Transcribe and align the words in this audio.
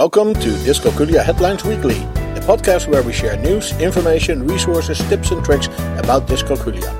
Welcome 0.00 0.32
to 0.32 0.48
Dyscalculia 0.64 1.22
Headlines 1.22 1.62
Weekly, 1.62 1.98
a 1.98 2.40
podcast 2.40 2.88
where 2.88 3.02
we 3.02 3.12
share 3.12 3.36
news, 3.36 3.78
information, 3.78 4.46
resources, 4.46 4.98
tips, 5.10 5.30
and 5.30 5.44
tricks 5.44 5.66
about 5.98 6.26
dyscalculia. 6.26 6.90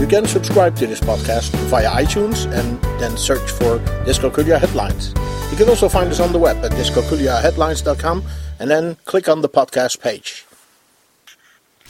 You 0.00 0.06
can 0.06 0.24
subscribe 0.24 0.74
to 0.76 0.86
this 0.86 1.00
podcast 1.00 1.50
via 1.68 1.90
iTunes 1.90 2.50
and 2.50 2.80
then 2.98 3.18
search 3.18 3.50
for 3.50 3.78
Dyscalculia 4.06 4.58
Headlines. 4.58 5.12
You 5.50 5.58
can 5.58 5.68
also 5.68 5.86
find 5.86 6.10
us 6.10 6.18
on 6.18 6.32
the 6.32 6.38
web 6.38 6.64
at 6.64 6.72
dyscalculiaheadlines.com 6.72 8.24
and 8.58 8.70
then 8.70 8.96
click 9.04 9.28
on 9.28 9.42
the 9.42 9.48
podcast 9.50 10.00
page. 10.00 10.46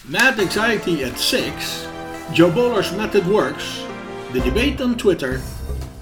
Math 0.08 0.40
anxiety 0.40 1.04
at 1.04 1.16
6, 1.16 1.86
Jo 2.32 2.50
Boaler's 2.50 2.90
method 2.96 3.24
works, 3.28 3.84
the 4.32 4.40
debate 4.40 4.80
on 4.80 4.98
Twitter, 4.98 5.40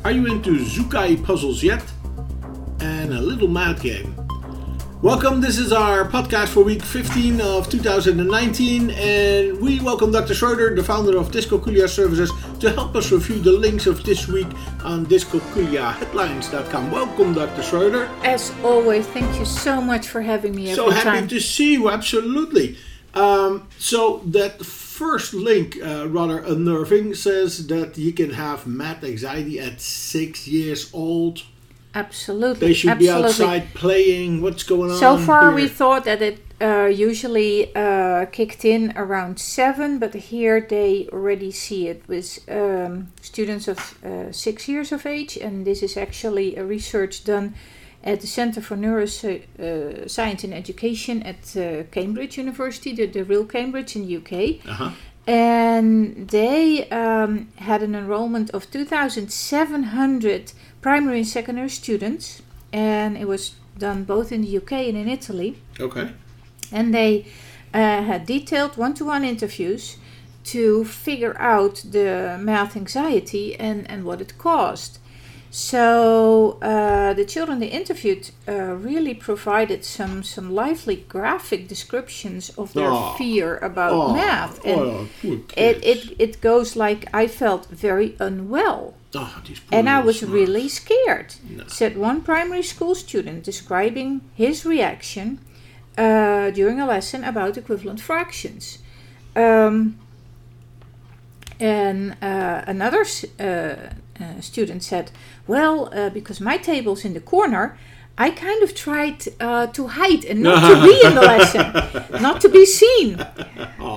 are 0.06 0.12
you 0.12 0.24
into 0.24 0.52
Zukei 0.60 1.22
puzzles 1.22 1.62
yet? 1.62 1.84
And 2.80 3.12
a 3.12 3.20
little 3.20 3.48
math 3.48 3.82
game. 3.82 4.17
Welcome, 5.00 5.40
this 5.40 5.58
is 5.58 5.72
our 5.72 6.04
podcast 6.08 6.48
for 6.48 6.64
week 6.64 6.82
15 6.82 7.40
of 7.40 7.70
2019, 7.70 8.90
and 8.90 9.60
we 9.60 9.78
welcome 9.78 10.10
Dr. 10.10 10.34
Schroeder, 10.34 10.74
the 10.74 10.82
founder 10.82 11.16
of 11.16 11.30
Dyscalculia 11.30 11.88
Services, 11.88 12.32
to 12.58 12.72
help 12.72 12.96
us 12.96 13.12
review 13.12 13.38
the 13.38 13.52
links 13.52 13.86
of 13.86 14.02
this 14.02 14.26
week 14.26 14.48
on 14.82 15.06
dyscalculiaheadlines.com. 15.06 16.90
Welcome, 16.90 17.32
Dr. 17.32 17.62
Schroeder. 17.62 18.06
As 18.24 18.52
always, 18.64 19.06
thank 19.06 19.38
you 19.38 19.44
so 19.44 19.80
much 19.80 20.08
for 20.08 20.20
having 20.20 20.56
me 20.56 20.64
every 20.70 20.74
So 20.74 20.90
happy 20.90 21.04
time. 21.20 21.28
to 21.28 21.38
see 21.38 21.74
you, 21.74 21.88
absolutely. 21.88 22.76
Um, 23.14 23.68
so, 23.78 24.20
that 24.26 24.66
first 24.66 25.32
link, 25.32 25.78
uh, 25.80 26.08
rather 26.08 26.38
unnerving, 26.40 27.14
says 27.14 27.68
that 27.68 27.96
you 27.96 28.12
can 28.12 28.30
have 28.30 28.66
math 28.66 29.04
anxiety 29.04 29.60
at 29.60 29.80
six 29.80 30.48
years 30.48 30.90
old. 30.92 31.42
Absolutely. 31.94 32.68
They 32.68 32.74
should 32.74 32.98
be 32.98 33.10
outside 33.10 33.74
playing. 33.74 34.42
What's 34.42 34.62
going 34.62 34.90
on? 34.90 34.98
So 34.98 35.18
far, 35.18 35.52
we 35.52 35.68
thought 35.68 36.04
that 36.04 36.22
it 36.22 36.40
uh, 36.60 36.86
usually 36.86 37.74
uh, 37.74 38.26
kicked 38.26 38.64
in 38.64 38.92
around 38.96 39.38
seven, 39.38 39.98
but 39.98 40.14
here 40.14 40.60
they 40.60 41.08
already 41.12 41.50
see 41.50 41.88
it 41.88 42.02
with 42.08 42.40
um, 42.50 43.12
students 43.22 43.68
of 43.68 44.04
uh, 44.04 44.32
six 44.32 44.68
years 44.68 44.92
of 44.92 45.06
age, 45.06 45.36
and 45.36 45.66
this 45.66 45.82
is 45.82 45.96
actually 45.96 46.56
a 46.56 46.64
research 46.64 47.24
done 47.24 47.54
at 48.02 48.20
the 48.20 48.26
Center 48.26 48.60
for 48.60 48.76
Neuroscience 48.76 50.44
and 50.44 50.54
Education 50.54 51.22
at 51.22 51.56
uh, 51.56 51.82
Cambridge 51.90 52.38
University, 52.38 52.92
the, 52.92 53.06
the 53.06 53.24
real 53.24 53.44
Cambridge 53.44 53.96
in 53.96 54.06
the 54.06 54.16
UK. 54.16 54.66
Uh-huh. 54.68 54.90
And 55.28 56.26
they 56.28 56.88
um, 56.88 57.48
had 57.56 57.82
an 57.82 57.94
enrollment 57.94 58.48
of 58.50 58.70
2,700 58.70 60.52
primary 60.80 61.18
and 61.18 61.28
secondary 61.28 61.68
students, 61.68 62.40
and 62.72 63.18
it 63.18 63.28
was 63.28 63.54
done 63.76 64.04
both 64.04 64.32
in 64.32 64.40
the 64.40 64.56
UK 64.56 64.72
and 64.72 64.96
in 64.96 65.06
Italy. 65.06 65.58
Okay. 65.78 66.12
And 66.72 66.94
they 66.94 67.26
uh, 67.74 68.02
had 68.02 68.24
detailed 68.24 68.78
one 68.78 68.94
to 68.94 69.04
one 69.04 69.22
interviews 69.22 69.98
to 70.44 70.86
figure 70.86 71.38
out 71.38 71.84
the 71.90 72.38
math 72.40 72.74
anxiety 72.74 73.54
and, 73.54 73.88
and 73.90 74.04
what 74.04 74.22
it 74.22 74.38
caused. 74.38 74.98
So 75.50 76.58
uh, 77.10 77.14
the 77.14 77.24
children 77.24 77.58
they 77.58 77.68
interviewed 77.68 78.30
uh, 78.48 78.52
really 78.90 79.14
provided 79.14 79.84
some, 79.84 80.22
some 80.22 80.54
lively 80.54 80.96
graphic 81.08 81.68
descriptions 81.68 82.50
of 82.58 82.72
their 82.72 82.90
Oh. 82.90 83.14
fear 83.18 83.56
about 83.58 83.92
Oh, 83.92 84.12
math. 84.14 84.64
And 84.64 84.80
oh, 84.80 85.08
it, 85.56 85.84
it, 85.84 86.14
it 86.18 86.40
goes 86.40 86.76
like 86.76 87.06
I 87.22 87.26
felt 87.28 87.66
very 87.70 88.14
unwell 88.20 88.94
Oh, 89.14 89.42
and 89.72 89.88
I 89.88 90.00
was 90.00 90.22
really 90.22 90.68
scared, 90.68 91.34
No. 91.56 91.64
said 91.66 91.96
one 91.96 92.20
primary 92.22 92.62
school 92.62 92.94
student 92.94 93.42
describing 93.42 94.20
his 94.34 94.66
reaction 94.66 95.38
uh, 95.96 96.50
during 96.50 96.78
a 96.80 96.86
lesson 96.86 97.24
about 97.24 97.56
equivalent 97.56 98.00
fractions. 98.00 98.78
Um, 99.34 99.96
and 101.60 102.16
uh, 102.22 102.62
another 102.66 103.04
uh, 103.40 103.42
uh, 103.42 104.40
student 104.40 104.82
said, 104.82 105.10
Well, 105.46 105.92
uh, 105.92 106.10
because 106.10 106.40
my 106.40 106.56
table's 106.56 107.04
in 107.04 107.14
the 107.14 107.20
corner, 107.20 107.76
I 108.16 108.30
kind 108.30 108.62
of 108.64 108.74
tried 108.74 109.24
uh, 109.40 109.68
to 109.68 109.86
hide 109.86 110.24
and 110.24 110.42
not 110.42 110.60
to 110.68 110.82
be 110.82 111.06
in 111.06 111.14
the 111.14 111.20
lesson, 111.32 112.20
not 112.20 112.40
to 112.40 112.48
be 112.48 112.66
seen. 112.66 113.24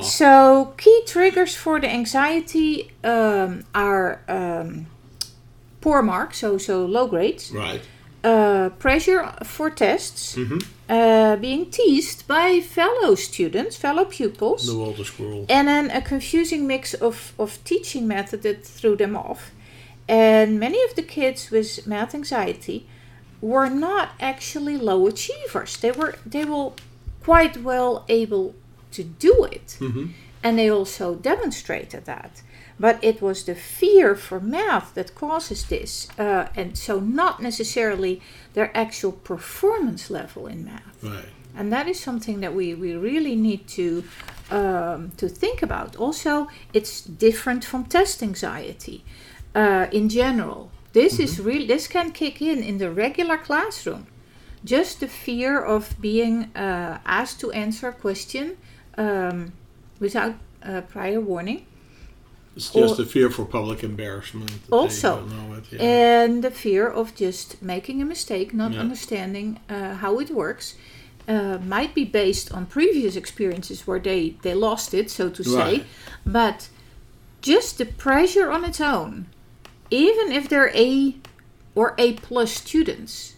So, 0.03 0.73
key 0.77 1.03
triggers 1.07 1.55
for 1.55 1.79
the 1.79 1.89
anxiety 1.89 2.91
um, 3.03 3.63
are 3.73 4.21
um, 4.27 4.85
poor 5.81 6.03
marks, 6.03 6.37
so 6.37 6.57
so 6.59 6.85
low 6.85 7.07
grades, 7.07 7.51
Right. 7.51 7.81
Uh, 8.23 8.69
pressure 8.79 9.33
for 9.43 9.69
tests, 9.69 10.37
uh, 10.89 11.35
being 11.37 11.69
teased 11.71 12.27
by 12.27 12.59
fellow 12.61 13.15
students, 13.15 13.75
fellow 13.75 14.05
pupils, 14.05 14.65
The 14.67 15.05
Squirrel. 15.05 15.45
and 15.49 15.67
then 15.67 15.89
a 15.91 16.01
confusing 16.01 16.67
mix 16.67 16.93
of, 16.93 17.33
of 17.39 17.63
teaching 17.63 18.07
method 18.07 18.41
that 18.43 18.63
threw 18.65 18.95
them 18.95 19.15
off. 19.15 19.51
And 20.07 20.59
many 20.59 20.83
of 20.83 20.95
the 20.95 21.03
kids 21.03 21.51
with 21.51 21.87
math 21.87 22.13
anxiety 22.13 22.85
were 23.41 23.69
not 23.69 24.09
actually 24.19 24.77
low 24.77 25.07
achievers. 25.07 25.77
They 25.77 25.91
were 25.91 26.15
they 26.25 26.45
were 26.45 26.71
quite 27.23 27.57
well 27.57 28.03
able 28.09 28.53
to 28.91 29.03
do 29.03 29.45
it. 29.51 29.77
And 30.43 30.57
they 30.57 30.69
also 30.69 31.15
demonstrated 31.15 32.05
that. 32.05 32.41
But 32.79 32.97
it 33.03 33.21
was 33.21 33.43
the 33.43 33.55
fear 33.55 34.15
for 34.15 34.39
math 34.39 34.93
that 34.95 35.13
causes 35.15 35.65
this. 35.65 36.07
Uh, 36.17 36.47
and 36.55 36.77
so 36.77 36.99
not 36.99 37.41
necessarily 37.41 38.21
their 38.53 38.75
actual 38.75 39.11
performance 39.11 40.09
level 40.09 40.47
in 40.47 40.65
math 40.65 41.03
Right. 41.03 41.25
and 41.55 41.71
that 41.71 41.87
is 41.87 41.99
something 41.99 42.39
that 42.41 42.53
we, 42.53 42.73
we 42.75 42.93
really 42.95 43.35
need 43.35 43.67
to 43.67 44.03
um, 44.51 45.11
to 45.17 45.29
think 45.29 45.61
about. 45.63 45.95
Also, 45.95 46.47
it's 46.73 47.01
different 47.01 47.63
from 47.63 47.85
test 47.85 48.21
anxiety 48.21 49.03
uh, 49.55 49.87
in 49.91 50.09
general. 50.09 50.69
This 50.93 51.19
is 51.19 51.39
real. 51.39 51.65
This 51.67 51.87
can 51.87 52.11
kick 52.11 52.41
in 52.41 52.61
in 52.61 52.77
the 52.77 52.91
regular 52.91 53.37
classroom. 53.37 54.07
Just 54.65 54.99
the 54.99 55.07
fear 55.07 55.59
of 55.63 55.95
being 56.01 56.51
uh, 56.55 56.97
asked 57.05 57.39
to 57.39 57.51
answer 57.51 57.87
a 57.87 57.93
question 57.93 58.57
um, 58.97 59.53
without 59.99 60.33
uh, 60.63 60.81
prior 60.81 61.21
warning, 61.21 61.65
It's 62.55 62.69
just 62.69 62.99
Or- 62.99 63.03
a 63.03 63.05
fear 63.05 63.29
for 63.29 63.45
public 63.45 63.81
embarrassment. 63.83 64.51
Also, 64.71 65.17
don't 65.21 65.29
know 65.49 65.55
it, 65.57 65.63
yeah. 65.71 65.81
and 66.23 66.43
the 66.43 66.51
fear 66.51 66.85
of 66.87 67.15
just 67.15 67.61
making 67.61 68.01
a 68.01 68.05
mistake, 68.05 68.53
not 68.53 68.73
Yeah. 68.73 68.81
understanding 68.81 69.59
uh, 69.69 69.95
how 69.95 70.19
it 70.19 70.29
works, 70.29 70.75
uh, 71.29 71.59
might 71.65 71.93
be 71.95 72.03
based 72.03 72.51
on 72.51 72.65
previous 72.65 73.15
experiences 73.15 73.87
where 73.87 73.99
they, 73.99 74.35
they 74.41 74.53
lost 74.53 74.93
it, 74.93 75.09
so 75.09 75.29
to 75.29 75.43
say. 75.43 75.55
Right. 75.55 75.85
But 76.25 76.67
just 77.41 77.77
the 77.77 77.85
pressure 77.85 78.51
on 78.51 78.65
its 78.65 78.81
own, 78.81 79.27
even 79.89 80.31
if 80.33 80.49
they're 80.49 80.71
A 80.75 81.15
or 81.73 81.95
A 81.97 82.13
plus 82.13 82.51
students, 82.51 83.35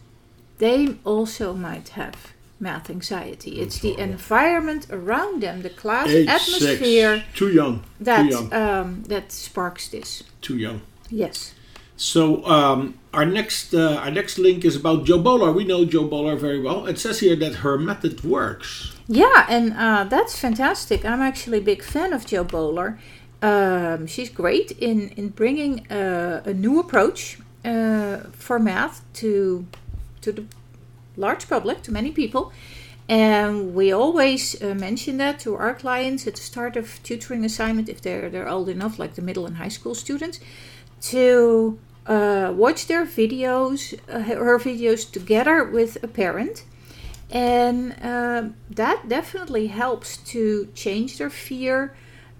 they 0.57 0.97
also 1.03 1.53
might 1.53 1.89
have 1.89 2.32
math 2.69 2.89
anxiety. 2.89 3.53
It's 3.63 3.77
the 3.85 3.93
environment 4.09 4.83
around 4.99 5.41
them, 5.45 5.61
the 5.67 5.69
class 5.81 6.07
atmosphere 6.09 7.15
six. 7.17 7.37
Too 7.39 7.49
young. 7.59 7.75
that 8.07 8.23
Too 8.23 8.29
young. 8.35 8.53
um, 8.53 8.87
that 9.11 9.25
sparks 9.31 9.83
this. 9.89 10.23
Too 10.41 10.57
young. 10.65 10.79
Yes. 11.09 11.53
So 11.95 12.43
um, 12.45 12.79
our 13.13 13.25
next 13.25 13.73
uh, 13.73 14.01
our 14.03 14.11
next 14.19 14.35
link 14.39 14.65
is 14.65 14.75
about 14.75 15.05
Jo 15.07 15.17
Boaler. 15.19 15.51
We 15.59 15.63
know 15.71 15.85
Jo 15.85 16.03
Boaler 16.13 16.35
very 16.47 16.59
well. 16.67 16.79
It 16.91 16.97
says 16.99 17.19
here 17.19 17.35
that 17.43 17.53
her 17.63 17.77
method 17.77 18.23
works. 18.23 18.69
Yeah, 19.07 19.45
and 19.55 19.65
uh, 19.85 20.03
that's 20.15 20.33
fantastic. 20.45 21.05
I'm 21.05 21.21
actually 21.21 21.59
a 21.59 21.65
big 21.73 21.83
fan 21.83 22.13
of 22.13 22.25
Jo 22.25 22.43
Boaler. 22.43 22.89
Um, 23.41 24.07
she's 24.07 24.29
great 24.29 24.71
in 24.79 25.09
in 25.19 25.29
bringing 25.29 25.73
uh, 25.91 26.41
a 26.45 26.53
new 26.53 26.79
approach 26.79 27.37
uh, 27.65 28.17
for 28.45 28.57
math 28.59 29.01
to 29.21 29.65
to 30.21 30.31
the 30.31 30.43
large 31.17 31.47
public, 31.49 31.81
to 31.83 31.91
many 31.91 32.11
people. 32.11 32.51
And 33.09 33.75
we 33.75 33.91
always 33.91 34.61
uh, 34.61 34.73
mention 34.75 35.17
that 35.17 35.39
to 35.39 35.55
our 35.55 35.73
clients 35.73 36.25
at 36.27 36.35
the 36.35 36.41
start 36.41 36.77
of 36.77 37.01
tutoring 37.03 37.43
assignment, 37.45 37.89
if 37.89 38.01
they're 38.01 38.29
they're 38.29 38.47
old 38.49 38.69
enough, 38.69 38.97
like 38.97 39.15
the 39.15 39.21
middle 39.21 39.45
and 39.45 39.57
high 39.57 39.67
school 39.69 39.95
students, 39.95 40.39
to 41.01 41.77
uh, 42.07 42.53
watch 42.55 42.87
their 42.87 43.05
videos, 43.05 43.99
uh, 44.09 44.19
her 44.19 44.57
videos 44.59 45.09
together 45.11 45.63
with 45.65 46.01
a 46.03 46.07
parent 46.07 46.63
and 47.31 47.95
um, 48.03 48.55
that 48.69 49.07
definitely 49.09 49.67
helps 49.67 50.17
to 50.17 50.67
change 50.75 51.17
their 51.17 51.29
fear 51.29 51.95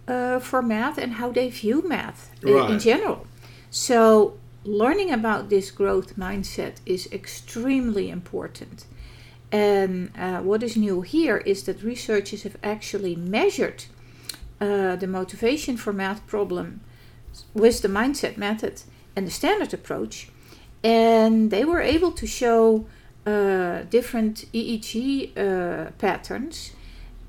uh, 0.07 0.39
for 0.39 0.61
math 0.61 0.97
and 0.97 1.13
how 1.13 1.31
they 1.31 1.49
view 1.49 1.81
math 1.87 2.29
i- 2.45 2.47
in 2.49 2.53
Right. 2.53 2.79
general. 2.79 3.25
So, 3.71 4.37
learning 4.65 5.11
about 5.11 5.49
this 5.49 5.71
growth 5.71 6.15
mindset 6.15 6.75
is 6.85 7.07
extremely 7.11 8.09
important. 8.09 8.85
And 9.51 10.11
uh, 10.17 10.39
what 10.41 10.63
is 10.63 10.75
new 10.75 11.01
here 11.01 11.37
is 11.37 11.63
that 11.63 11.83
researchers 11.83 12.43
have 12.43 12.57
actually 12.63 13.15
measured 13.15 13.85
uh, 14.59 14.95
the 14.95 15.07
motivation 15.07 15.77
for 15.77 15.93
math 15.93 16.25
problem 16.25 16.81
with 17.53 17.81
the 17.81 17.87
mindset 17.87 18.37
method 18.37 18.81
and 19.15 19.27
the 19.27 19.31
standard 19.31 19.73
approach, 19.73 20.29
and 20.83 21.51
they 21.51 21.65
were 21.65 21.81
able 21.81 22.11
to 22.11 22.25
show 22.25 22.85
uh, 23.25 23.83
different 23.89 24.45
EEG 24.53 25.37
uh, 25.37 25.91
patterns. 25.97 26.71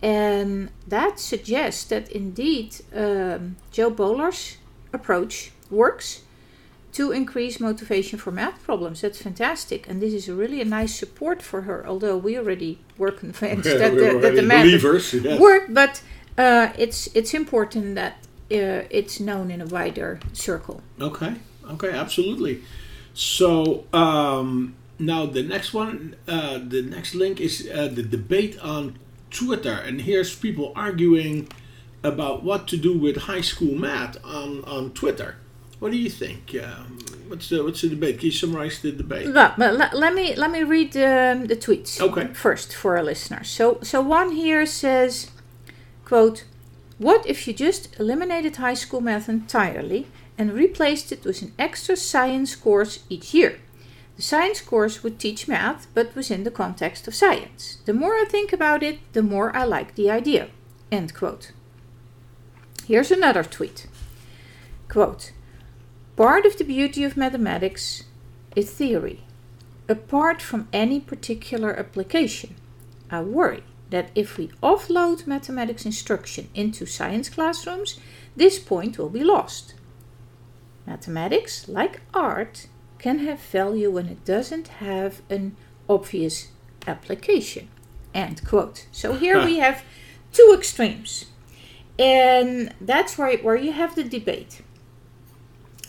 And 0.03 0.71
that 0.87 1.19
suggests 1.19 1.85
that 1.85 2.11
indeed 2.11 2.77
um, 2.95 3.57
Jo 3.71 3.91
Boaler's 3.91 4.59
approach 4.93 5.51
works 5.71 6.23
to 6.94 7.11
increase 7.11 7.58
motivation 7.58 8.19
for 8.19 8.31
math 8.31 8.62
problems. 8.62 9.00
That's 9.00 9.20
fantastic. 9.20 9.88
And 9.88 10.00
this 10.00 10.14
is 10.14 10.29
really 10.29 10.61
a 10.61 10.64
nice 10.64 10.94
support 10.94 11.43
for 11.43 11.62
her, 11.62 11.85
although 11.87 12.17
we 12.17 12.38
already 12.38 12.79
were 12.96 13.11
convinced 13.11 13.69
Yeah, 13.69 13.76
that, 13.82 13.93
we 13.94 13.99
the, 13.99 14.19
that 14.20 14.35
the 14.37 14.43
math 14.43 14.67
yes. 14.67 15.41
work. 15.41 15.64
But 15.69 16.02
uh, 16.38 16.69
it's, 16.79 17.08
it's 17.14 17.35
important 17.35 17.96
that 17.96 18.12
uh, 18.50 18.87
it's 18.91 19.19
known 19.19 19.50
in 19.50 19.61
a 19.61 19.67
wider 19.67 20.20
circle. 20.32 20.82
Okay, 21.00 21.35
okay, 21.69 21.91
absolutely. 21.91 22.62
So 23.12 23.87
um, 23.93 24.76
now 24.99 25.26
the 25.26 25.43
next 25.43 25.75
one, 25.75 26.14
uh, 26.29 26.58
the 26.58 26.82
next 26.82 27.17
link 27.17 27.40
is 27.40 27.69
uh, 27.75 27.88
the 27.88 28.05
debate 28.05 28.56
on 28.61 28.99
Twitter, 29.31 29.73
and 29.73 30.02
here's 30.02 30.35
people 30.37 30.73
arguing 30.76 31.49
about 32.05 32.44
what 32.44 32.69
to 32.69 32.76
do 32.76 32.97
with 32.97 33.17
high 33.17 33.40
school 33.40 33.75
math 33.75 34.17
on, 34.25 34.62
on 34.64 34.93
Twitter. 34.93 35.37
What 35.85 35.93
do 35.93 35.99
you 35.99 36.09
think? 36.09 36.57
Um, 36.65 36.97
what's 37.29 37.51
the 37.51 37.63
what's 37.63 37.83
the 37.83 37.91
debate? 37.91 38.17
Can 38.19 38.25
you 38.25 38.33
summarize 38.33 38.81
the 38.81 38.91
debate? 38.91 39.27
Well, 39.35 39.53
but 39.59 39.75
le- 39.75 39.91
let 39.93 40.15
me 40.15 40.35
let 40.35 40.51
me 40.51 40.63
read 40.63 40.97
um, 40.97 41.47
the 41.47 41.57
tweets 41.57 42.01
Okay. 42.01 42.33
first 42.33 42.75
for 42.75 42.97
our 42.97 43.03
listeners. 43.05 43.51
So 43.51 43.81
so 43.83 44.01
one 44.01 44.31
here 44.31 44.65
says, 44.65 45.31
"quote 46.07 46.45
What 46.97 47.27
if 47.27 47.47
you 47.47 47.53
just 47.53 48.01
eliminated 48.01 48.57
high 48.57 48.73
school 48.73 49.03
math 49.03 49.29
entirely 49.29 50.07
and 50.39 50.55
replaced 50.55 51.13
it 51.13 51.23
with 51.23 51.43
an 51.43 51.53
extra 51.59 51.97
science 51.97 52.57
course 52.57 53.01
each 53.11 53.35
year? 53.35 53.61
The 54.17 54.23
science 54.23 54.63
course 54.63 55.03
would 55.03 55.19
teach 55.19 55.47
math, 55.49 55.87
but 55.93 56.17
within 56.17 56.45
the 56.45 56.51
context 56.63 57.07
of 57.07 57.15
science. 57.15 57.77
The 57.85 57.93
more 57.93 58.15
I 58.15 58.25
think 58.31 58.55
about 58.55 58.83
it, 58.83 59.01
the 59.13 59.23
more 59.23 59.55
I 59.55 59.65
like 59.65 59.97
the 59.97 60.11
idea." 60.11 60.49
End 60.91 61.13
quote. 61.13 61.53
Here's 62.89 63.11
another 63.11 63.45
tweet. 63.45 63.87
Quote. 64.89 65.33
Part 66.16 66.46
of 66.46 66.58
the 66.58 66.64
beauty 66.64 67.02
of 67.02 67.16
mathematics 67.16 68.05
is 68.55 68.70
theory, 68.70 69.25
apart 69.88 70.40
from 70.40 70.69
any 70.72 71.00
particular 71.00 71.76
application. 71.76 72.55
I 73.11 73.22
worry 73.22 73.64
that 73.90 74.11
if 74.14 74.38
we 74.38 74.49
offload 74.62 75.26
mathematics 75.26 75.84
instruction 75.84 76.50
into 76.55 76.87
science 76.87 77.28
classrooms, 77.28 77.99
this 78.37 78.61
point 78.61 78.96
will 78.96 79.11
be 79.11 79.25
lost. 79.25 79.75
Mathematics, 80.87 81.69
like 81.69 82.02
art, 82.12 82.69
can 82.99 83.19
have 83.20 83.40
value 83.40 83.90
when 83.90 84.06
it 84.06 84.25
doesn't 84.25 84.69
have 84.69 85.20
an 85.28 85.56
obvious 85.88 86.52
application. 86.87 87.69
End 88.14 88.46
quote. 88.46 88.87
So 88.93 89.14
here 89.14 89.44
we 89.44 89.58
have 89.58 89.82
two 90.32 90.55
extremes. 90.56 91.26
And 91.99 92.72
that's 92.81 93.19
where, 93.19 93.37
where 93.38 93.56
you 93.56 93.72
have 93.72 93.96
the 93.96 94.05
debate. 94.05 94.62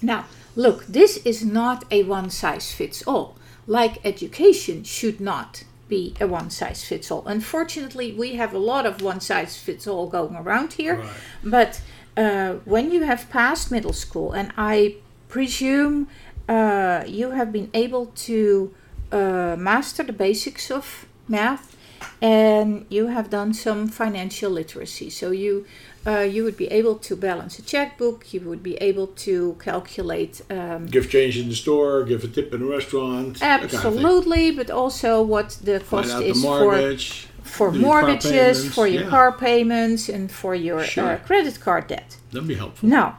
Now, 0.06 0.26
look, 0.56 0.86
this 0.86 1.18
is 1.26 1.44
not 1.44 1.86
a 1.92 2.04
one 2.04 2.30
size 2.30 2.72
fits 2.72 3.04
all. 3.08 3.36
Like 3.68 4.06
education 4.06 4.84
should 4.84 5.20
not 5.20 5.64
be 5.88 6.14
a 6.20 6.28
one 6.28 6.50
size 6.50 6.84
fits 6.84 7.12
all. 7.12 7.24
Unfortunately, 7.28 8.12
we 8.12 8.36
have 8.36 8.54
a 8.54 8.58
lot 8.58 8.86
of 8.86 9.02
one 9.02 9.20
size 9.20 9.58
fits 9.58 9.88
all 9.88 10.08
going 10.08 10.36
around 10.36 10.74
here. 10.74 10.98
Right. 10.98 11.10
But 11.44 11.82
uh, 12.18 12.54
when 12.66 12.92
you 12.92 13.04
have 13.04 13.30
passed 13.30 13.72
middle 13.72 13.94
school, 13.94 14.32
and 14.32 14.52
I 14.58 14.96
presume 15.28 16.08
uh, 16.48 17.04
you 17.08 17.32
have 17.32 17.52
been 17.52 17.70
able 17.74 18.08
to 18.28 18.74
uh, 19.12 19.56
master 19.58 20.04
the 20.04 20.14
basics 20.14 20.72
of 20.72 21.06
math, 21.28 21.76
and 22.22 22.86
you 22.90 23.08
have 23.08 23.30
done 23.30 23.54
some 23.54 23.88
financial 23.88 24.52
literacy. 24.52 25.10
So 25.10 25.32
you 25.32 25.66
uh, 26.08 26.20
you 26.20 26.44
would 26.44 26.58
be 26.58 26.68
able 26.68 26.96
to 26.96 27.16
balance 27.16 27.58
a 27.58 27.62
checkbook. 27.64 28.34
You 28.34 28.42
would 28.42 28.62
be 28.62 28.76
able 28.76 29.08
to 29.08 29.58
calculate 29.60 30.42
um, 30.50 30.86
Give 30.86 31.10
change 31.10 31.38
in 31.38 31.50
the 31.50 31.56
store, 31.56 32.04
give 32.04 32.24
a 32.24 32.28
tip 32.28 32.54
in 32.54 32.62
a 32.62 32.66
restaurant. 32.66 33.40
that 33.40 33.62
kind 33.62 33.64
of 33.64 33.74
absolutely, 33.74 34.52
but 34.52 34.70
also 34.70 35.24
what 35.24 35.58
the 35.64 35.80
cost 35.80 36.12
out 36.12 36.20
the 36.20 36.30
is 36.30 36.44
for 36.44 36.98
for 37.42 37.72
mortgages, 37.72 38.74
for 38.74 38.88
your 38.88 39.04
yeah. 39.04 39.10
car 39.10 39.32
payments, 39.32 40.10
and 40.10 40.32
for 40.32 40.54
your 40.54 40.82
uh, 40.98 41.18
credit 41.26 41.60
card 41.60 41.88
debt. 41.88 42.18
That'd 42.32 42.48
be 42.48 42.56
helpful. 42.56 42.90
Now, 42.90 43.18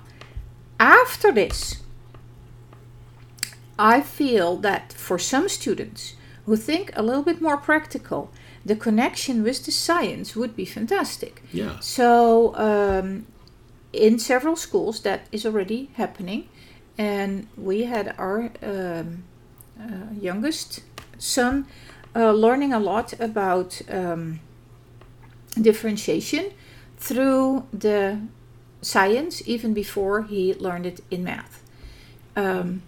after 0.79 1.33
this, 1.33 1.83
I 3.79 4.01
feel 4.01 4.57
that 4.59 4.93
for 4.93 5.19
some 5.19 5.49
students 5.49 6.15
who 6.45 6.57
think 6.57 6.91
a 6.95 7.03
little 7.03 7.23
bit 7.23 7.41
more 7.41 7.57
practical, 7.57 8.31
the 8.67 8.75
connection 8.75 9.45
with 9.45 9.65
the 9.65 9.73
science 9.73 10.35
would 10.35 10.57
be 10.57 10.65
fantastic. 10.65 11.43
Yeah. 11.53 11.79
So, 11.81 12.55
um, 12.57 13.27
in 13.93 14.19
several 14.19 14.57
schools, 14.57 15.01
that 15.03 15.29
is 15.31 15.47
already 15.47 15.91
happening. 15.95 16.49
And 16.99 17.47
we 17.57 17.85
had 17.85 18.15
our 18.19 18.51
um, 18.63 19.23
uh, 19.81 20.13
youngest 20.21 20.81
son 21.19 21.67
uh, 22.15 22.33
learning 22.33 22.73
a 22.73 22.81
lot 22.81 23.13
about 23.21 23.81
um, 23.89 24.41
differentiation 25.61 26.51
through 26.97 27.67
the 27.73 28.19
science 28.83 29.43
even 29.47 29.75
before 29.75 30.23
he 30.23 30.55
learned 30.55 30.87
it 30.87 31.01
in 31.11 31.23
math. 31.23 31.63
Um, 32.35 32.83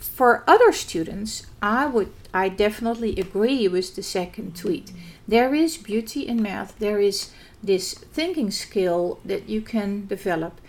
for 0.00 0.42
other 0.46 0.72
students, 0.72 1.46
I 1.62 1.86
would 1.86 2.12
I 2.32 2.48
definitely 2.48 3.16
agree 3.16 3.68
with 3.68 3.94
the 3.94 4.02
second 4.02 4.56
tweet. 4.56 4.92
There 5.28 5.54
is 5.54 5.76
beauty 5.76 6.26
in 6.26 6.42
math. 6.42 6.78
There 6.78 7.00
is 7.00 7.30
this 7.62 7.94
thinking 7.94 8.50
skill 8.50 9.20
that 9.24 9.48
you 9.48 9.60
can 9.60 10.06
develop. 10.06 10.60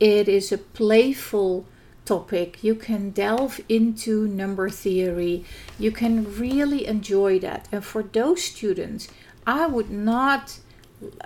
It 0.00 0.28
is 0.28 0.50
a 0.50 0.58
playful 0.58 1.66
topic. 2.04 2.64
You 2.64 2.74
can 2.74 3.10
delve 3.10 3.60
into 3.68 4.26
number 4.26 4.68
theory. 4.70 5.44
You 5.78 5.92
can 5.92 6.36
really 6.38 6.86
enjoy 6.86 7.38
that. 7.40 7.68
And 7.70 7.84
for 7.84 8.02
those 8.02 8.42
students, 8.42 9.08
I 9.46 9.66
would 9.66 9.90
not 9.90 10.58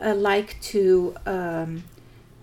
uh, 0.03 0.15
like 0.15 0.61
to 0.73 1.15
um, 1.25 1.85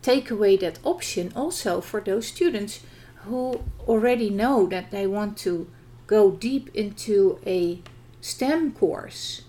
take 0.01 0.31
away 0.31 0.57
that 0.57 0.79
option 0.83 1.31
also 1.35 1.81
for 1.81 2.01
those 2.01 2.27
students 2.27 2.79
who 3.25 3.61
already 3.87 4.29
know 4.29 4.65
that 4.67 4.91
they 4.91 5.07
want 5.07 5.37
to 5.39 5.67
go 6.07 6.31
deep 6.31 6.69
into 6.73 7.39
a 7.45 7.79
STEM 8.21 8.73
course, 8.73 9.41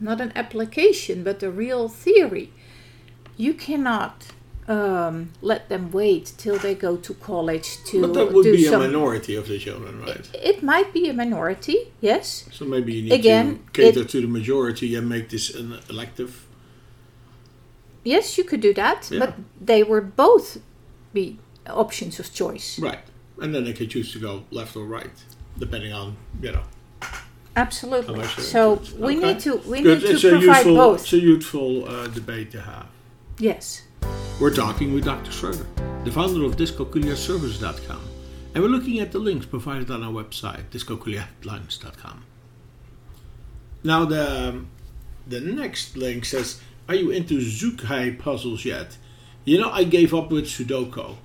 not 0.00 0.20
an 0.20 0.32
application, 0.36 1.24
but 1.24 1.40
the 1.40 1.50
real 1.50 1.88
theory. 1.88 2.52
You 3.36 3.54
cannot 3.54 4.26
um, 4.68 5.32
let 5.40 5.68
them 5.68 5.90
wait 5.90 6.32
till 6.36 6.58
they 6.58 6.74
go 6.74 6.96
to 6.96 7.14
college 7.14 7.78
to 7.86 8.02
But 8.02 8.14
that 8.14 8.32
would 8.32 8.44
do 8.44 8.52
be 8.54 8.66
a 8.66 8.70
some. 8.70 8.82
minority 8.82 9.34
of 9.34 9.48
the 9.48 9.58
children, 9.58 10.00
right? 10.02 10.28
it 10.34 10.62
might 10.62 10.92
be 10.92 11.08
a 11.08 11.12
minority, 11.12 11.92
yes. 12.00 12.48
So 12.52 12.64
maybe 12.64 12.92
you 12.94 13.02
need 13.04 13.12
Again, 13.12 13.60
to 13.72 13.82
cater 13.82 14.00
it- 14.02 14.08
to 14.10 14.20
the 14.20 14.26
majority 14.28 14.94
and 14.94 15.08
make 15.08 15.28
this 15.30 15.54
an 15.54 15.78
elective. 15.88 16.46
Yes, 18.04 18.38
you 18.38 18.44
could 18.44 18.60
do 18.60 18.72
that, 18.74 19.08
Yeah. 19.10 19.18
but 19.20 19.34
they 19.60 19.82
would 19.82 20.14
both 20.16 20.58
be 21.12 21.38
options 21.66 22.18
of 22.20 22.32
choice. 22.32 22.78
Right. 22.78 23.00
And 23.40 23.54
then 23.54 23.64
they 23.64 23.72
can 23.72 23.88
choose 23.88 24.12
to 24.12 24.18
go 24.18 24.44
left 24.50 24.76
or 24.76 24.84
right, 24.84 25.10
depending 25.58 25.92
on, 25.92 26.16
you 26.42 26.52
know. 26.52 26.62
Absolutely. 27.56 28.24
So 28.26 28.80
we 28.98 29.16
Okay. 29.16 29.26
need 29.32 29.40
to 29.40 29.56
we 29.66 29.80
Good. 29.82 30.02
need 30.02 30.06
to 30.08 30.14
It's 30.14 30.24
a 30.24 30.28
provide 30.30 30.56
useful, 30.66 30.74
both. 30.76 31.00
It's 31.02 31.12
a 31.12 31.18
useful 31.18 31.88
uh, 31.88 32.06
debate 32.08 32.50
to 32.52 32.60
have. 32.60 32.86
Yes. 33.38 33.82
We're 34.40 34.54
talking 34.54 34.94
with 34.94 35.04
Dr. 35.04 35.32
Schroeder, 35.32 35.66
the 36.04 36.12
founder 36.12 36.44
of 36.44 36.56
dyscalculiaservice.com. 36.56 38.00
And 38.54 38.62
we're 38.64 38.70
looking 38.70 39.00
at 39.00 39.12
the 39.12 39.18
links 39.18 39.46
provided 39.46 39.90
on 39.90 40.02
our 40.02 40.12
website, 40.12 40.64
dyscalculiaheadlines.com. 40.70 42.24
Now, 43.82 44.04
the, 44.04 44.64
the 45.26 45.40
next 45.40 45.96
link 45.96 46.24
says, 46.24 46.60
Are 46.88 46.94
you 46.94 47.10
into 47.10 47.38
Zukei 47.38 48.18
puzzles 48.18 48.64
yet? 48.64 48.96
You 49.44 49.58
know, 49.60 49.70
I 49.70 49.84
gave 49.84 50.12
up 50.14 50.30
with 50.30 50.46
Sudoku. 50.46 51.16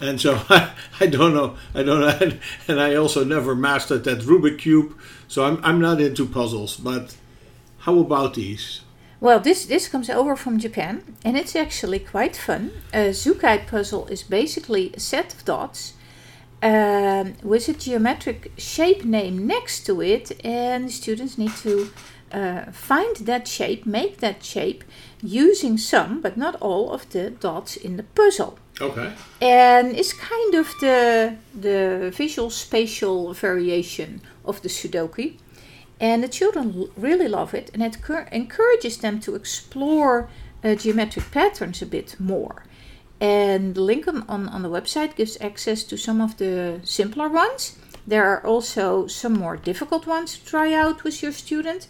And 0.00 0.20
so 0.20 0.40
I, 0.48 0.72
I 1.00 1.06
don't 1.06 1.34
know. 1.34 1.56
I 1.74 1.82
don't 1.82 2.00
know. 2.00 2.38
And, 2.68 2.80
I 2.80 2.94
also 2.94 3.24
never 3.24 3.54
mastered 3.54 4.04
that 4.04 4.20
Rubik 4.20 4.58
Cube. 4.58 4.96
So 5.28 5.44
I'm, 5.44 5.60
I'm 5.64 5.80
not 5.80 6.00
into 6.00 6.26
puzzles. 6.26 6.76
But 6.76 7.16
how 7.80 7.98
about 7.98 8.34
these? 8.34 8.80
Well, 9.20 9.40
this 9.40 9.64
this 9.64 9.88
comes 9.88 10.10
over 10.10 10.36
from 10.36 10.58
Japan, 10.58 11.02
and 11.24 11.36
it's 11.36 11.56
actually 11.56 11.98
quite 11.98 12.36
fun. 12.36 12.72
A 12.92 13.10
Zukei 13.10 13.66
puzzle 13.66 14.06
is 14.08 14.22
basically 14.22 14.92
a 14.92 15.00
set 15.00 15.32
of 15.32 15.44
dots 15.46 15.94
um, 16.62 17.34
with 17.42 17.68
a 17.68 17.72
geometric 17.72 18.52
shape 18.58 19.04
name 19.04 19.46
next 19.46 19.86
to 19.86 20.02
it, 20.02 20.32
and 20.44 20.88
the 20.88 20.92
students 20.92 21.38
need 21.38 21.52
to 21.62 21.90
uh, 22.34 22.72
find 22.72 23.16
that 23.26 23.48
shape, 23.48 23.86
make 23.86 24.18
that 24.18 24.42
shape, 24.44 24.84
using 25.22 25.78
some 25.78 26.20
but 26.20 26.36
not 26.36 26.56
all 26.60 26.90
of 26.90 27.08
the 27.10 27.30
dots 27.30 27.76
in 27.76 27.96
the 27.96 28.02
puzzle. 28.02 28.58
Okay. 28.80 29.12
and 29.40 29.96
it's 29.96 30.12
kind 30.12 30.54
of 30.54 30.66
the 30.80 31.36
the 31.60 32.10
visual 32.16 32.50
spatial 32.50 33.32
variation 33.32 34.20
of 34.44 34.60
the 34.62 34.68
Sudoku. 34.68 35.34
And 36.00 36.24
the 36.24 36.28
children 36.28 36.88
really 36.96 37.28
love 37.28 37.54
it, 37.54 37.70
and 37.72 37.82
it 37.82 38.02
cur- 38.02 38.28
encourages 38.32 38.98
them 38.98 39.20
to 39.20 39.36
explore 39.36 40.28
uh, 40.64 40.74
geometric 40.74 41.30
patterns 41.30 41.82
a 41.82 41.86
bit 41.86 42.16
more. 42.18 42.64
And 43.20 43.74
the 43.74 43.80
link 43.80 44.08
on, 44.08 44.24
on, 44.28 44.48
on 44.48 44.62
the 44.62 44.68
website 44.68 45.14
gives 45.14 45.40
access 45.40 45.84
to 45.84 45.96
some 45.96 46.20
of 46.20 46.36
the 46.36 46.80
simpler 46.82 47.28
ones. 47.28 47.78
There 48.06 48.26
are 48.26 48.44
also 48.44 49.06
some 49.06 49.34
more 49.34 49.56
difficult 49.56 50.06
ones 50.06 50.36
to 50.38 50.44
try 50.44 50.74
out 50.74 51.04
with 51.04 51.22
your 51.22 51.32
student. 51.32 51.86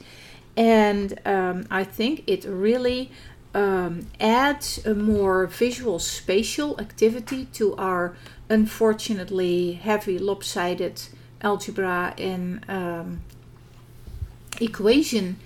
And 0.57 1.19
um, 1.25 1.67
I 1.71 1.85
think 1.85 2.23
it 2.27 2.45
really 2.45 3.11
um, 3.55 4.07
adds 4.21 4.85
a 4.85 4.95
more 4.95 5.47
visual 5.47 5.99
spatial 5.99 6.79
activity 6.81 7.47
to 7.55 7.75
our 7.77 8.17
unfortunately 8.49 9.73
heavy 9.73 10.19
lopsided 10.19 11.03
algebra 11.41 12.15
and 12.19 12.65
um, 12.69 13.21
equation 14.61 15.37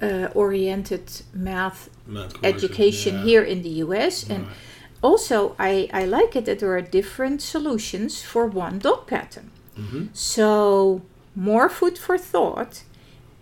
uh, 0.00 0.28
oriented 0.34 1.22
math 1.32 1.88
Math 2.06 2.34
education 2.42 3.18
yeah. 3.18 3.24
here 3.24 3.42
in 3.42 3.62
the 3.62 3.68
US. 3.86 4.28
And 4.28 4.46
also, 5.02 5.54
I, 5.58 5.88
I 5.92 6.04
like 6.04 6.36
it 6.36 6.44
that 6.46 6.58
there 6.60 6.76
are 6.76 6.80
different 6.80 7.42
solutions 7.42 8.22
for 8.22 8.46
one 8.46 8.78
dot 8.78 9.06
pattern. 9.06 9.50
Mhm. 9.76 10.08
So, 10.12 11.02
more 11.34 11.68
food 11.68 11.98
for 11.98 12.18
thought 12.18 12.82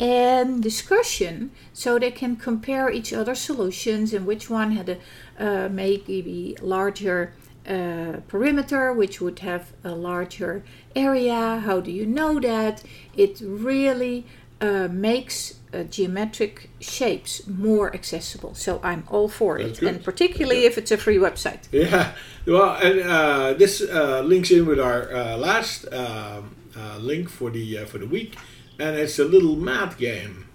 and 0.00 0.62
discussion 0.62 1.50
so 1.74 1.98
they 1.98 2.10
can 2.10 2.34
compare 2.34 2.90
each 2.90 3.12
other's 3.12 3.38
solutions 3.38 4.14
and 4.14 4.26
which 4.26 4.48
one 4.48 4.72
had 4.72 4.88
a 4.88 4.98
uh, 5.38 5.68
maybe 5.68 6.56
larger 6.62 7.34
uh, 7.68 8.20
perimeter, 8.26 8.92
which 8.92 9.20
would 9.20 9.40
have 9.40 9.72
a 9.84 9.90
larger 9.90 10.64
area. 10.96 11.60
How 11.60 11.80
do 11.80 11.90
you 11.90 12.06
know 12.06 12.40
that? 12.40 12.82
It 13.14 13.40
really 13.44 14.26
uh, 14.60 14.88
makes 14.90 15.60
uh, 15.72 15.84
geometric 15.84 16.70
shapes 16.80 17.46
more 17.46 17.94
accessible. 17.94 18.54
So 18.54 18.80
I'm 18.82 19.04
all 19.08 19.28
for 19.28 19.58
That's 19.58 19.78
it, 19.78 19.80
good. 19.80 19.94
and 19.94 20.04
particularly 20.04 20.64
if 20.64 20.78
it's 20.78 20.90
a 20.90 20.96
free 20.96 21.18
website. 21.18 21.68
Yeah, 21.70 22.12
well, 22.46 22.74
and 22.76 23.00
uh, 23.00 23.52
this 23.54 23.82
uh, 23.82 24.22
links 24.22 24.50
in 24.50 24.66
with 24.66 24.80
our 24.80 25.12
uh, 25.14 25.36
last 25.36 25.86
um, 25.92 26.56
uh, 26.76 26.96
link 26.98 27.28
for 27.28 27.50
the 27.50 27.78
uh, 27.78 27.84
for 27.84 27.98
the 27.98 28.06
week, 28.06 28.36
and 28.80 28.96
it's 28.96 29.18
a 29.18 29.24
little 29.24 29.56
math 29.56 29.98
game. 29.98 30.46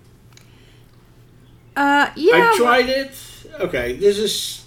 Uh, 1.75 2.10
yeah. 2.15 2.51
I 2.53 2.58
tried 2.58 2.89
it. 2.89 3.15
Okay, 3.60 3.94
this 3.94 4.17
is 4.17 4.65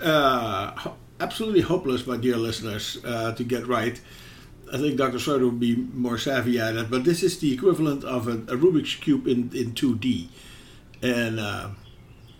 uh, 0.00 0.72
ho- 0.72 0.96
absolutely 1.20 1.60
hopeless, 1.60 2.06
my 2.06 2.16
dear 2.16 2.36
listeners, 2.36 2.98
uh, 3.04 3.32
to 3.32 3.44
get 3.44 3.66
right. 3.66 4.00
I 4.72 4.78
think 4.78 4.96
Dr. 4.96 5.18
Schroeder 5.18 5.44
would 5.46 5.60
be 5.60 5.76
more 5.76 6.18
savvy 6.18 6.58
at 6.58 6.74
it, 6.74 6.90
but 6.90 7.04
this 7.04 7.22
is 7.22 7.38
the 7.38 7.52
equivalent 7.54 8.02
of 8.04 8.26
a, 8.26 8.32
a 8.32 8.56
Rubik's 8.56 8.96
cube 8.96 9.28
in 9.28 9.50
in 9.54 9.74
two 9.74 9.96
D, 9.96 10.28
and 11.02 11.38
uh, 11.38 11.68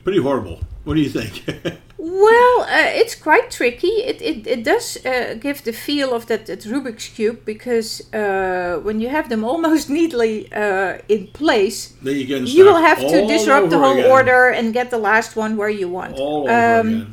pretty 0.02 0.20
horrible. 0.20 0.61
What 0.87 0.95
do 0.95 1.00
you 1.00 1.11
think? 1.11 1.35
Well, 1.99 2.61
uh, 2.62 3.00
it's 3.02 3.14
quite 3.16 3.50
tricky. 3.50 3.95
It, 4.11 4.23
it, 4.23 4.47
it 4.47 4.62
does 4.64 4.97
uh, 5.05 5.35
give 5.40 5.64
the 5.64 5.73
feel 5.73 6.14
of 6.14 6.26
that, 6.26 6.47
that 6.47 6.61
Rubik's 6.61 7.09
Cube 7.09 7.45
because 7.45 8.02
uh, 8.14 8.78
when 8.83 9.00
you 9.00 9.09
have 9.09 9.28
them 9.28 9.43
almost 9.45 9.90
neatly 9.99 10.47
uh, 10.52 10.99
in 11.09 11.26
place, 11.28 11.95
then 12.02 12.14
you 12.16 12.37
you 12.45 12.64
will 12.64 12.76
have 12.90 13.00
to 13.00 13.26
disrupt 13.26 13.71
the 13.71 13.78
whole 13.78 13.99
again. 13.99 14.11
order 14.11 14.49
and 14.50 14.73
get 14.73 14.90
the 14.90 14.99
last 14.99 15.37
one 15.37 15.57
where 15.57 15.71
you 15.71 15.88
want. 15.88 16.14
all 16.19 16.43
over 16.49 16.52
Um, 16.81 16.88
again. 16.88 17.12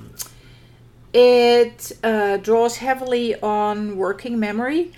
It 1.14 1.92
uh, 2.04 2.38
draws 2.38 2.78
heavily 2.78 3.36
on 3.42 3.98
working 3.98 4.40
memory, 4.40 4.92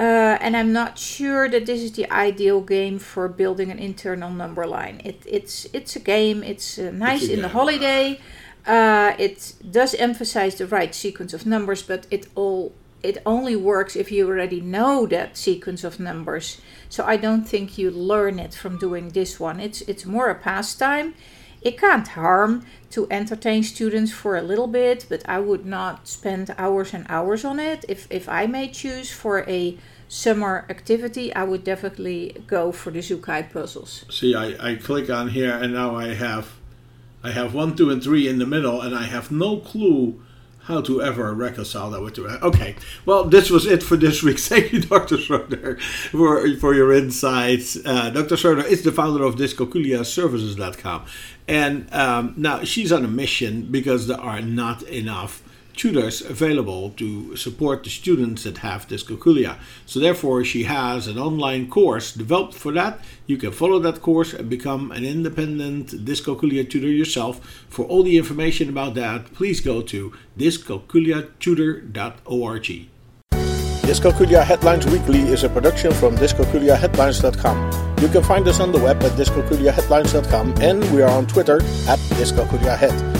uh, 0.00 0.38
and 0.40 0.56
I'm 0.56 0.72
not 0.72 0.98
sure 0.98 1.46
that 1.50 1.66
this 1.66 1.82
is 1.82 1.92
the 1.92 2.10
ideal 2.10 2.62
game 2.62 2.98
for 2.98 3.28
building 3.28 3.70
an 3.70 3.78
internal 3.78 4.30
number 4.30 4.66
line. 4.66 5.02
It, 5.04 5.22
it's 5.26 5.66
it's 5.74 5.94
a 5.94 6.00
game. 6.00 6.42
It's 6.42 6.78
uh, 6.78 6.90
nice 6.90 7.28
a 7.28 7.34
in 7.34 7.42
the 7.42 7.50
holiday. 7.50 8.18
Uh, 8.66 9.12
it 9.18 9.52
does 9.70 9.94
emphasize 9.94 10.54
the 10.54 10.66
right 10.66 10.94
sequence 10.94 11.34
of 11.34 11.44
numbers, 11.44 11.82
but 11.82 12.06
it 12.10 12.28
all 12.34 12.72
it 13.02 13.18
only 13.26 13.54
works 13.54 13.94
if 13.94 14.10
you 14.10 14.26
already 14.26 14.62
know 14.62 15.04
that 15.06 15.36
sequence 15.36 15.84
of 15.84 16.00
numbers. 16.00 16.62
So 16.88 17.04
I 17.04 17.18
don't 17.18 17.46
think 17.46 17.76
you 17.76 17.90
learn 17.90 18.38
it 18.38 18.54
from 18.54 18.78
doing 18.78 19.10
this 19.10 19.38
one. 19.38 19.60
It's 19.60 19.82
it's 19.82 20.06
more 20.06 20.30
a 20.30 20.34
pastime. 20.34 21.14
It 21.62 21.78
can't 21.78 22.08
harm 22.08 22.64
to 22.90 23.06
entertain 23.10 23.62
students 23.62 24.12
for 24.12 24.36
a 24.36 24.42
little 24.42 24.66
bit, 24.66 25.06
but 25.08 25.22
I 25.28 25.40
would 25.40 25.66
not 25.66 26.08
spend 26.08 26.54
hours 26.56 26.94
and 26.94 27.06
hours 27.08 27.44
on 27.44 27.60
it. 27.60 27.84
If 27.88 28.06
if 28.10 28.28
I 28.28 28.46
may 28.46 28.68
choose 28.68 29.10
for 29.12 29.44
a 29.48 29.76
summer 30.08 30.66
activity, 30.68 31.34
I 31.34 31.44
would 31.44 31.62
definitely 31.64 32.42
go 32.46 32.72
for 32.72 32.90
the 32.90 33.00
Zukei 33.00 33.42
puzzles. 33.52 34.04
See, 34.10 34.34
I, 34.34 34.70
I 34.70 34.74
click 34.76 35.08
on 35.10 35.28
here, 35.28 35.54
and 35.54 35.74
now 35.74 35.94
I 35.94 36.14
have 36.14 36.46
I 37.22 37.30
have 37.32 37.54
one, 37.54 37.76
two, 37.76 37.90
and 37.90 38.02
three 38.02 38.26
in 38.26 38.38
the 38.38 38.46
middle, 38.46 38.80
and 38.80 38.94
I 38.94 39.04
have 39.04 39.30
no 39.30 39.58
clue 39.58 40.22
how 40.64 40.80
to 40.82 41.02
ever 41.02 41.32
reconcile 41.34 41.90
that 41.90 42.02
with 42.02 42.14
the. 42.14 42.44
Okay, 42.44 42.76
well, 43.06 43.24
this 43.24 43.50
was 43.50 43.66
it 43.66 43.82
for 43.82 43.96
this 43.96 44.22
week. 44.22 44.38
Thank 44.50 44.72
you, 44.72 44.80
Dr. 44.80 45.18
Schroeder, 45.18 45.76
for, 46.10 46.54
for 46.56 46.74
your 46.74 46.92
insights. 46.92 47.78
Uh, 47.84 48.10
Dr. 48.10 48.36
Schroeder 48.36 48.64
is 48.64 48.82
the 48.82 48.92
founder 48.92 49.24
of 49.24 49.36
DyscalculiaServices.com. 49.36 51.06
And 51.48 51.92
um, 51.92 52.34
now 52.36 52.62
she's 52.64 52.92
on 52.92 53.04
a 53.04 53.08
mission 53.08 53.62
because 53.70 54.06
there 54.06 54.20
are 54.20 54.40
not 54.40 54.82
enough 54.84 55.42
tutors 55.74 56.20
available 56.20 56.90
to 56.90 57.34
support 57.36 57.84
the 57.84 57.90
students 57.90 58.42
that 58.44 58.58
have 58.58 58.86
dyscalculia. 58.88 59.56
So 59.86 60.00
therefore, 60.00 60.44
she 60.44 60.64
has 60.64 61.06
an 61.06 61.18
online 61.18 61.68
course 61.68 62.12
developed 62.12 62.54
for 62.54 62.72
that. 62.72 62.98
You 63.26 63.36
can 63.36 63.52
follow 63.52 63.78
that 63.80 64.00
course 64.02 64.32
and 64.32 64.48
become 64.50 64.90
an 64.92 65.04
independent 65.04 65.88
dyscalculia 66.04 66.68
tutor 66.68 66.88
yourself. 66.88 67.40
For 67.68 67.84
all 67.86 68.02
the 68.02 68.18
information 68.18 68.68
about 68.68 68.94
that, 68.94 69.32
please 69.34 69.60
go 69.60 69.82
to 69.82 70.12
dyscalculiatutor.org. 70.38 72.90
Dyscalculia 73.90 74.44
Headlines 74.44 74.86
Weekly 74.86 75.22
is 75.22 75.42
a 75.42 75.48
production 75.48 75.92
from 75.92 76.16
dyscalculiaheadlines.com. 76.16 77.98
You 78.00 78.08
can 78.08 78.22
find 78.22 78.46
us 78.46 78.60
on 78.60 78.72
the 78.72 78.78
web 78.78 79.02
at 79.02 79.12
dyscalculiaheadlines.com 79.12 80.62
and 80.62 80.92
we 80.92 81.02
are 81.02 81.10
on 81.10 81.26
Twitter 81.26 81.56
at 81.88 81.98
dyscalculiahead. 82.16 83.19